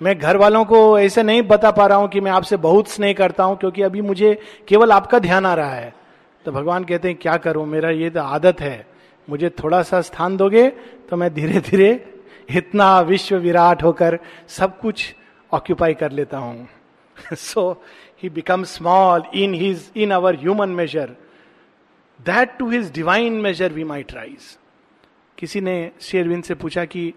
[0.03, 3.13] मैं घर वालों को ऐसे नहीं बता पा रहा हूँ कि मैं आपसे बहुत स्नेह
[3.13, 4.39] करता हूँ, क्योंकि अभी मुझे
[4.69, 5.95] केवल आपका ध्यान आ रहा है।
[6.45, 7.67] तो भगवान कहते हैं, क्या करूँ?
[7.67, 8.92] मेरा ये तो आदत है।
[9.29, 10.69] मुझे थोड़ा सा स्थान दोगे
[11.11, 11.91] तो मैं धीरे धीरे
[12.49, 15.15] इतना विश्व विराट होकर सब कुछ
[15.53, 16.69] ऑक्यूपाई कर लेता हूँ।
[17.37, 17.71] So
[18.23, 21.17] he become small in his in our human measure
[22.21, 24.59] that to his divine measure we might rise
[25.39, 27.13] किसी ने शेरविंद से पूछा कि,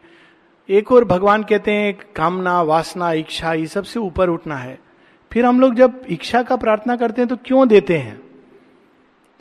[0.69, 4.79] एक और भगवान कहते हैं, कामना, वासना, इच्छा, ये सबसे ऊपर उठना है।
[5.31, 8.21] फिर हम लोग जब इच्छा का प्रार्थना करते हैं तो क्यों देते हैं?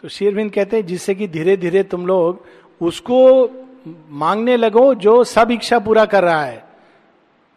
[0.05, 2.45] तो शेरविंद कहते हैं, जिससे कि धीरे धीरे तुम लोग
[2.81, 3.49] उसको
[4.11, 6.65] मांगने लगो जो सब इच्छा पूरा कर रहा है।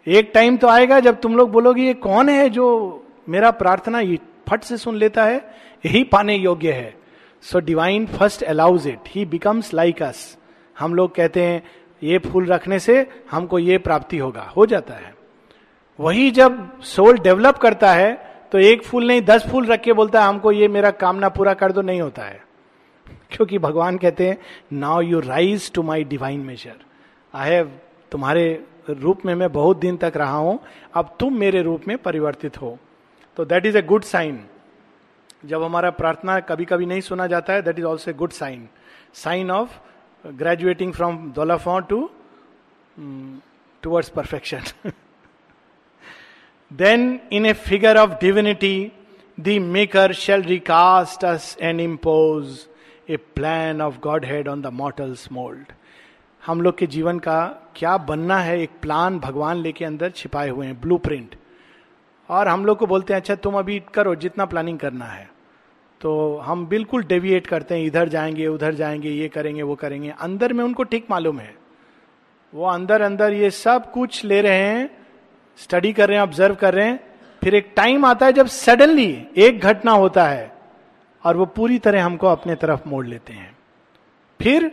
[0.07, 4.01] एक टाइम तो आएगा जब तुम लोग बोलोगे, ये कौन है जो मेरा प्रार्थना
[4.49, 5.37] फट से सुन लेता है?
[5.85, 6.95] यही पाने योग्य है।
[7.41, 10.37] So divine first allows it he becomes like us
[10.79, 11.63] हम लोग कहते हैं,
[12.03, 15.13] ये फूल रखने से हमको ये प्राप्ति होगा। हो जाता है।
[15.99, 20.21] वही जब सोल डेवलप करता है तो एक फूल नहीं, दस फूल रख के बोलता
[20.21, 22.41] है, हमको ये मेरा कामना पूरा कर दो, नहीं होता है.
[23.31, 24.37] क्योंकि भगवान कहते हैं
[24.73, 26.75] now you rise to my divine measure
[27.33, 27.71] I have
[28.11, 28.43] तुम्हारे
[28.89, 30.59] रूप में मैं बहुत दिन तक रहा हूँ,
[30.93, 32.77] अब तुम मेरे रूप में परिवर्तित हो।
[33.37, 34.39] तो that is a good sign
[35.45, 38.67] जब हमारा प्रार्थना कभी कभी नहीं सुना जाता है that is also a good sign
[39.15, 39.77] sign of
[40.25, 42.09] graduating from दोलाफॉ to
[43.83, 44.91] towards perfection
[46.73, 48.91] in a figure of divinity
[49.39, 52.59] the maker shall recast us and impose
[53.09, 55.65] a plan of godhead on the mortal's mould
[56.45, 58.61] हम लोग के जीवन का क्या बनना है?
[58.61, 61.35] एक plan भगवान लेके अंदर छिपाए हुए हैं ब्लू प्रिंट
[62.29, 65.29] और हम लोग को बोलते हैं अच्छा तुम अभी करो, जितना प्लानिंग करना है.
[66.01, 70.53] तो हम बिल्कुल डेविएट करते हैं, इधर जाएँगे, उधर जाएँगे, ये करेंगे, वो करेंगे। अंदर
[70.53, 71.55] में उनको ठीक मालूम है।
[72.53, 75.06] वो अंदर अंदर ये सब कुछ ले रहे हैं
[75.57, 76.99] स्टडी कर रहे हैं ऑब्ज़र्व कर रहे हैं,
[77.41, 80.51] फिर एक टाइम आता है जब सडनली एक घटना होता है
[81.23, 83.55] और वो पूरी तरह हमको अपने तरफ़ मोड़ लेते हैं।
[84.39, 84.71] फिर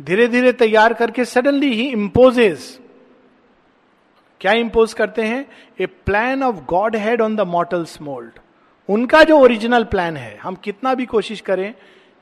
[0.00, 2.78] धीरे धीरे तैयार करके सडनली ही इम्पोजेस
[4.40, 5.44] क्या इंपोज करते हैं?
[5.80, 6.56] A plan of
[6.96, 8.38] godhead on the mortal's mould
[8.88, 11.74] उनका जो ओरिजिनल प्लान है, हम कितना भी कोशिश करें,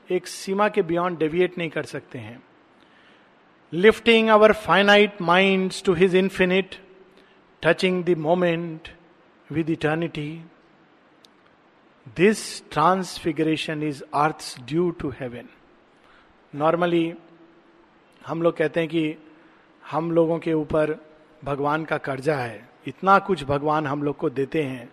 [0.09, 2.41] एक सीमा के बियॉन्ड डेविएट नहीं कर सकते हैं।
[3.73, 6.75] Lifting our finite mind to his infinite
[7.63, 8.87] touching the moment
[9.49, 10.29] with eternity
[12.17, 12.39] this
[12.71, 15.49] transfiguration is earth due to heaven
[16.53, 17.13] normally
[18.21, 19.15] हम लोग कहते हैं कि
[19.83, 20.95] हम लोगों के ऊपर
[21.43, 24.89] भगवान का कर्जा है। इतना कुछ भगवान हम लोग को देते हैं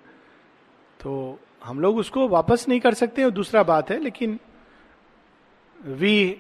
[1.01, 4.39] तो हम लोग उसको वापस नहीं कर सकते वो दूसरा बात है, लेकिन
[5.77, 6.37] वी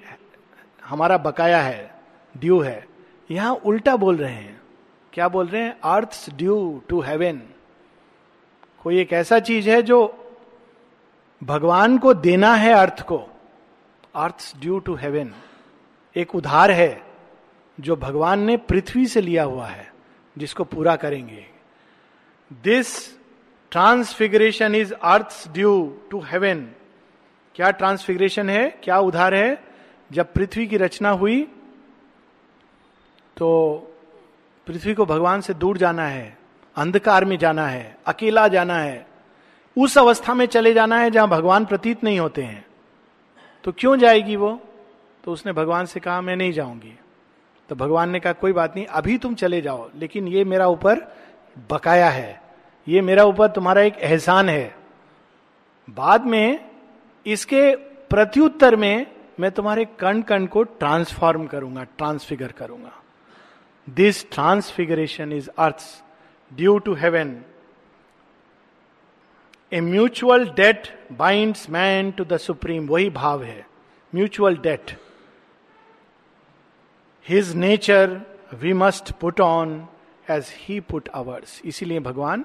[0.82, 1.90] हमारा बकाया है
[2.34, 2.86] ड्यू है।
[3.30, 4.60] यहाँ उल्टा बोल रहे हैं।
[5.18, 5.80] क्या बोल रहे हैं?
[5.84, 7.40] अर्थ ड्यू टू हेवन
[8.84, 9.98] कोई एक ऐसा चीज़ है जो
[11.44, 13.18] भगवान को देना है अर्थ को।
[14.14, 15.32] अर्थ ड्यू टू हेवन
[16.16, 17.02] एक उधार है
[17.80, 19.92] जो भगवान ने पृथ्वी से लिया हुआ है,
[20.38, 21.46] जिसको पूरा करेंगे।
[22.52, 23.18] This
[23.70, 26.68] transfiguration is earth due to heaven
[27.54, 28.68] क्या ट्रांसफिगरेशन है?
[28.84, 29.64] क्या उधार है?
[30.12, 31.42] जब पृथ्वी की रचना हुई
[33.36, 33.87] तो
[34.68, 36.38] पृथ्वी को भगवान से दूर जाना है,
[36.76, 39.06] अंधकार में जाना है, अकेला जाना है,
[39.76, 42.66] उस अवस्था में चले जाना है जहाँ भगवान प्रतीत नहीं होते हैं।
[43.64, 44.60] तो क्यों जाएगी वो?
[45.24, 46.98] तो उसने भगवान से कहा, मैं नहीं जाऊँगी।
[47.68, 51.16] तो भगवान ने कहा, कोई बात नहीं, अभी तुम चले जाओ, लेकिन ये मेरा ऊपर
[51.70, 52.42] बकाया है।
[52.88, 54.76] ये मेरा ऊपर तुम्हारा एक एहसान है।
[55.90, 56.70] बाद में
[57.26, 57.76] इसके
[58.10, 59.06] प्रत्युत्तर में
[59.40, 62.92] मैं तुम्हारे कण कण को ट्रांसफॉर्म करूँगा ट्रांसफिगर करूँगा।
[63.88, 65.82] This transfiguration is earth
[66.50, 67.40] due to heaven
[69.72, 73.66] a mutual debt binds man to the supreme वही भाव है।
[74.12, 74.90] Mutual debt
[77.28, 78.20] his nature
[78.54, 79.86] we must put on
[80.30, 82.44] as he put ours इसीलिए भगवान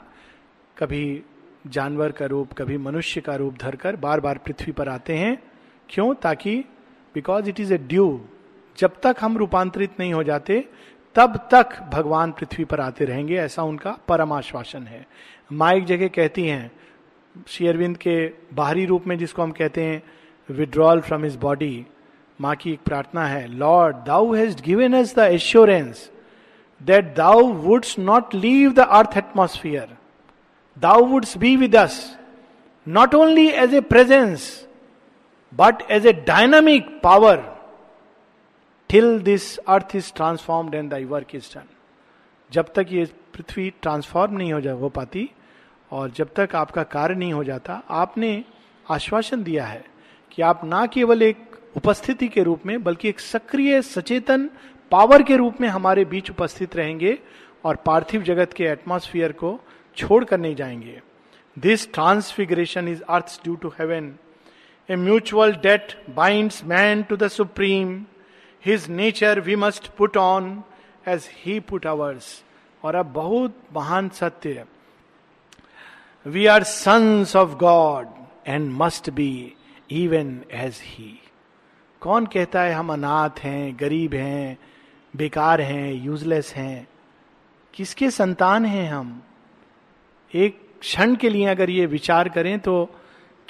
[0.77, 1.23] कभी
[1.67, 5.43] जानवर का रूप, कभी मनुष्य का रूप धरकर बार बार पृथ्वी पर आते हैं।
[5.89, 6.13] क्यों?
[6.13, 6.58] ताकि
[7.15, 8.25] because it is a due
[8.77, 10.63] जब तक हम रूपांतरित नहीं हो जाते
[11.15, 15.06] तब तक भगवान पृथ्वी पर आते रहेंगे, ऐसा उनका परम आश्वासन है।
[15.52, 16.71] माँ एक जगह कहती हैं
[17.47, 18.15] शेयरविंद के
[18.54, 20.02] बाहरी रूप में जिसको हम कहते हैं
[20.49, 21.86] विड्रॉल फ्रॉम हिज बॉडी
[22.39, 26.10] माँ की एक प्रार्थना है lord thou has given us the assurance
[26.82, 29.97] that thou wouldst not leave the earth atmosphere
[30.78, 31.99] thou wouldst be with us
[32.88, 34.49] not only as a presence
[35.54, 37.43] but as a dynamic power
[38.93, 41.63] till this earth is transformed and thy work is done
[42.51, 45.29] जब तक ये पृथ्वी transform नहीं हो जा, हो पाती,
[45.91, 48.43] और जब तक आपका कार्य नहीं हो जाता, आपने
[48.91, 49.84] आश्वासन दिया है
[50.32, 51.38] कि आप ना केवल एक
[51.77, 54.49] उपस्थिति के रूप में, बल्कि एक सक्रिय, सचेतन
[54.91, 57.19] पावर के रूप में हमारे बीच उपस्थित रहेंगे
[57.63, 59.60] और पार्थिव जगत के एटमोस्फियर को
[59.97, 61.01] छोड़कर नहीं जाएँगे।
[61.60, 64.15] This transfiguration is earth due to heaven
[64.89, 68.03] a mutual debt bind man to the supreme
[68.65, 70.63] his nature we must put on
[71.08, 72.43] as he put ours
[72.84, 74.65] और अब बहुत महान सत्य
[76.26, 78.08] we are sons of God
[78.47, 79.54] and must be
[79.91, 81.19] even as he
[82.02, 84.58] कौन कहता है हम अनाथ हैं, गरीब हैं,
[85.15, 86.88] बेकार हैं यूजलेस हैं?
[87.73, 89.23] किसके संतान हैं हम?
[90.36, 92.89] एक क्षण के लिए अगर ये विचार करें तो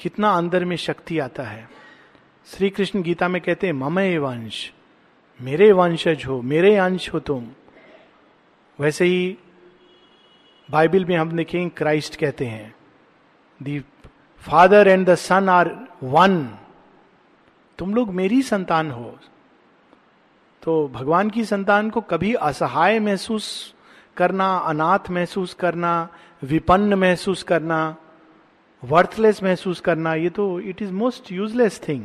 [0.00, 1.70] कितना अंदर में शक्ति आता है।
[2.46, 4.73] श्री कृष्ण गीता में कहते हैं ममय वंश
[5.40, 7.46] मेरे वंशज हो, मेरे अंश हो तुम।
[8.80, 9.38] वैसे ही
[10.70, 12.74] बाइबल में हम देखें, क्राइस्ट कहते हैं।
[13.62, 13.80] The
[14.38, 16.58] father and the son are one.
[17.78, 19.18] तुम लोग मेरी संतान हो।
[20.62, 23.74] तो भगवान की संतान को कभी असहाय महसूस
[24.16, 26.08] करना, अनाथ महसूस करना,
[26.42, 27.96] विपन्न महसूस करना
[28.84, 32.04] वर्थलेस महसूस करना, ये तो it is most useless thing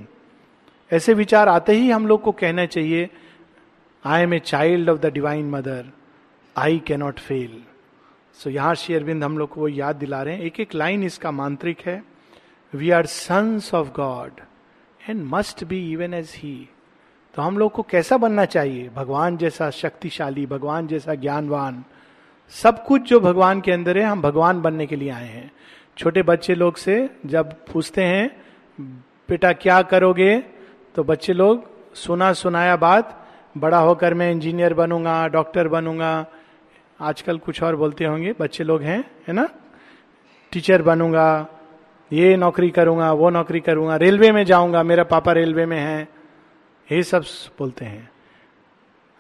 [0.92, 3.10] ऐसे विचार आते ही हम लोग को कहना चाहिए
[4.06, 5.86] I am a child of the divine mother
[6.58, 7.62] I cannot fail
[8.40, 11.04] so यहाँ श्री अरविंद हम लोग को वो याद दिला रहे हैं। एक एक लाइन
[11.04, 12.04] इसका मांत्रिक है।
[12.74, 14.42] We are sons of God
[15.10, 16.70] and must be even as he
[17.36, 18.90] तो हम लोग को कैसा बनना चाहिए?
[18.90, 21.84] भगवान जैसा शक्तिशाली, भगवान जैसा ज्ञानवान,
[22.54, 25.52] सब कुछ जो भगवान के अंदर है, हम भगवान बनने के लिए आए हैं।
[25.98, 28.30] छोटे बच्चे लोग से जब पूछते हैं,
[29.30, 30.59] बेटा, क्या करोगे?
[31.00, 31.64] तो बच्चे लोग,
[31.96, 36.26] सुना सुनाया बात, बड़ा होकर मैं इंजीनियर बनूँगा, डॉक्टर बनूँगा।
[37.02, 39.50] आजकल कुछ और बोलते होंगे, बच्चे लोग हैं, है ना?
[40.52, 41.48] टीचर बनूँगा,
[42.14, 46.08] ये नौकरी करूँगा, वो नौकरी करूँगा, रेलवे में जाऊँगा, मेरा पापा रेलवे में है,
[46.92, 47.24] ये सब
[47.60, 48.10] बोलते हैं।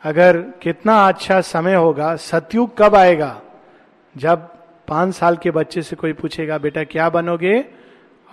[0.03, 3.41] अगर कितना अच्छा समय होगा, सतयुग कब आएगा?
[4.17, 4.37] जब
[4.87, 7.65] पाँच साल के बच्चे से कोई पूछेगा, बेटा, क्या बनोगे?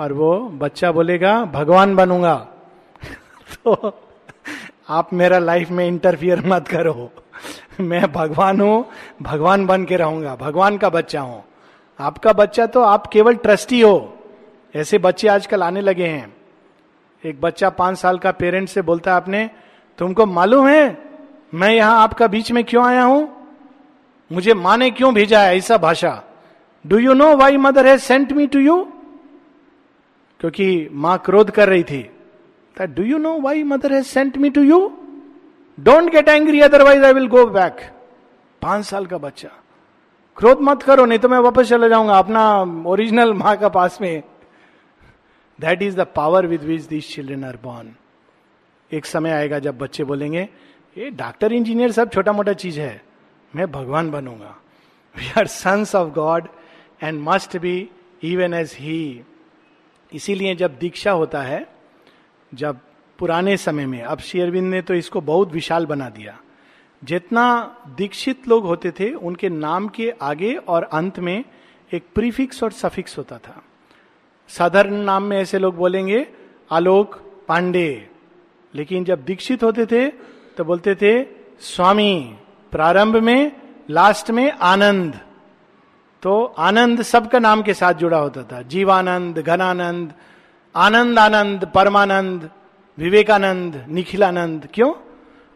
[0.01, 2.49] और वो बच्चा बोलेगा, भगवान बनूँगा।
[3.67, 3.93] तो
[4.89, 7.11] आप मेरा लाइफ में इंटरफियर मत करो।
[7.81, 8.85] मैं भगवान हूँ,
[9.23, 11.43] भगवान बन के रहूँगा, भगवान का बच्चा हूँ।
[11.99, 14.19] आपका बच्चा तो आप केवल ट्रस्टी हो।
[14.75, 16.35] ऐसे बच्चे आजकल आने लगे हैं।
[17.25, 19.51] एक बच्चा पाँच साल का पेरेंट से बोलता है आपने,
[19.99, 20.99] तुमको मालूम है,
[21.55, 23.29] मैं यहाँ आपका बीच में क्यों आया हूँ?
[24.31, 26.23] मुझे माँ ने क्यों भेजा है ऐसा भाषा?
[26.85, 28.83] Do you know why mother has sent me to you
[30.41, 32.11] क्योंकि माँ क्रोध कर रही थी।
[32.77, 34.79] Do you know why mother has sent me to you
[35.79, 37.81] don't get angry otherwise I will go back
[38.63, 39.49] पाँच साल का बच्चा।
[40.37, 42.43] क्रोध मत करो, नहीं तो मैं वापस चले जाऊँगा अपना
[42.87, 44.23] ओरिजिनल माँ का पास में।
[45.59, 47.95] That is the power with which this children are born
[48.91, 50.49] एक समय आएगा जब बच्चे बोलेंगे,
[50.97, 53.01] ये डॉक्टर इंजीनियर सब छोटा मोटा चीज़ है।
[53.53, 54.55] मैं भगवान बनूँगा।
[55.15, 56.49] We are sons of God
[57.03, 57.89] and must be
[58.25, 59.23] even as he
[60.13, 61.67] इसीलिए जब दीक्षा होता है
[62.55, 62.79] जब
[63.19, 66.39] पुराने समय में, अब शेयरविंद ने तो इसको बहुत विशाल बना दिया।
[67.05, 71.45] जितना दीक्षित लोग होते थे, उनके नाम के आगे और अंत में
[71.93, 73.63] एक प्रीफिक्स और सफिक्स होता था।
[74.49, 76.27] साधारण नाम में ऐसे लोग बोलेंगे,
[76.71, 77.15] आलोक
[77.49, 78.09] पांडे।
[78.75, 80.09] लेकिन जब दीक्षित होते थे
[80.57, 81.25] तो बोलते थे,
[81.61, 82.37] स्वामी,
[82.73, 83.53] प्रारंभ में,
[83.91, 85.21] लास्ट में आनंद।
[86.23, 90.13] तो आनंद सबका नाम के साथ जुड़ा होता था। जीवानंद, घनानंद
[90.77, 92.51] आनंद आनंद परमानंद
[92.99, 94.95] विवेकानंद निखिलानंद। क्यों?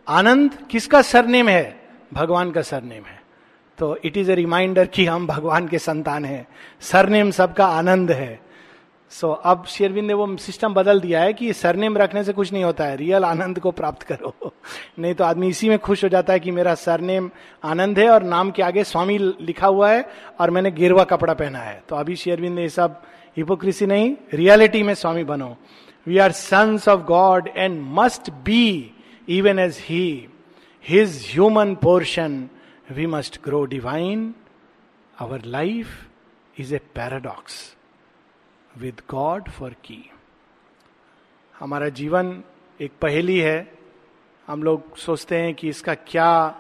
[0.09, 1.89] आनंद किसका सरनेम है?
[2.15, 3.23] भगवान का सरनेम है।
[3.79, 6.49] तो इट इज़ ए रिमाइंडर कि हम भगवान के संतान हैं।
[6.81, 8.41] सरनेम सबका आनंद है।
[9.11, 12.53] सो so, अब शेरविंद ने वो सिस्टम बदल दिया है कि सरनेम रखने से कुछ
[12.53, 14.55] नहीं होता है। रियल आनंद को प्राप्त करो।
[14.99, 17.31] नहीं तो आदमी इसी में खुश हो जाता है कि मेरा सरनेम
[17.65, 20.09] आनंद है और नाम के आगे स्वामी लिखा हुआ है
[20.41, 23.03] और मैंने गिरवा कपड़ा पहना है। तो अभी शेरविंद ने सब
[23.37, 25.57] हिपोक्रेसी नहीं रियलिटी में स्वामी बनो।
[26.07, 28.95] We are sons of God and must be
[29.29, 30.29] even as he
[30.85, 32.49] his human portion
[32.91, 34.35] we must grow divine
[35.21, 35.87] our life
[36.59, 37.77] is a paradox
[38.79, 40.11] with God for key
[41.55, 42.43] हमारा जीवन
[42.81, 43.73] एक पहेली है।
[44.49, 46.57] हम लोग सोचते हैं कि इसका क्या आ,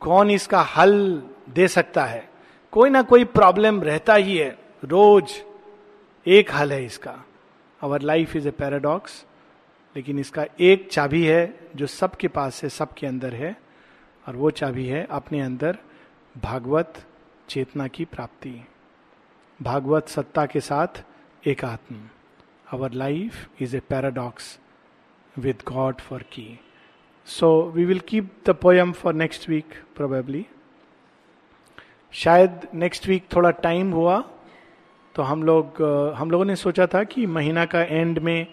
[0.00, 2.28] कौन इसका हल दे सकता है।
[2.72, 5.32] कोई ना कोई प्रॉब्लम रहता ही है। रोज
[6.26, 7.14] एक हल है इसका।
[7.80, 9.24] Our life is a paradox
[9.96, 13.56] लेकिन इसका एक चाबी है जो सबके पास है, सबके अंदर है,
[14.24, 15.78] और वो चाबी है अपने अंदर
[16.34, 17.04] भागवत
[17.48, 18.54] चेतना की प्राप्ति।
[19.60, 21.02] भागवत सत्ता के साथ
[21.44, 22.00] एक आत्म
[22.72, 24.58] our life is a paradox
[25.36, 26.58] with God for key
[27.28, 30.46] so we will keep the poem for next week probably
[32.14, 34.22] शायद नेक्स्ट वीक थोड़ा टाइम हुआ
[35.14, 35.82] तो हम लोग
[36.16, 38.46] हम लोगों ने सोचा था कि महीना का एंड में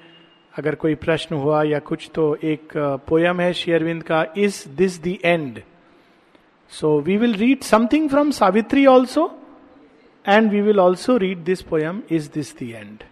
[0.53, 2.73] अगर कोई प्रश्न हुआ या कुछ तो एक
[3.09, 5.61] पोयम है शेयरविंद का is this the end
[6.71, 9.25] so we will read something from Savitri also
[10.25, 13.03] and we will also read this poem is this the end